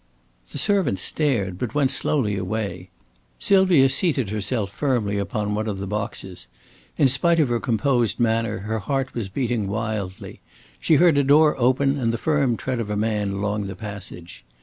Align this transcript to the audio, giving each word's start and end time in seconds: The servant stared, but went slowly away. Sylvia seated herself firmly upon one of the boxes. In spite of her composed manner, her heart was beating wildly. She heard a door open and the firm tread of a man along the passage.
The 0.51 0.57
servant 0.57 0.97
stared, 0.97 1.59
but 1.59 1.75
went 1.75 1.91
slowly 1.91 2.35
away. 2.35 2.89
Sylvia 3.37 3.87
seated 3.87 4.31
herself 4.31 4.71
firmly 4.71 5.19
upon 5.19 5.53
one 5.53 5.67
of 5.67 5.77
the 5.77 5.85
boxes. 5.85 6.47
In 6.97 7.07
spite 7.07 7.39
of 7.39 7.49
her 7.49 7.59
composed 7.59 8.19
manner, 8.19 8.61
her 8.61 8.79
heart 8.79 9.13
was 9.13 9.29
beating 9.29 9.67
wildly. 9.67 10.41
She 10.79 10.95
heard 10.95 11.19
a 11.19 11.23
door 11.23 11.53
open 11.59 11.99
and 11.99 12.11
the 12.11 12.17
firm 12.17 12.57
tread 12.57 12.79
of 12.79 12.89
a 12.89 12.97
man 12.97 13.29
along 13.33 13.67
the 13.67 13.75
passage. 13.75 14.43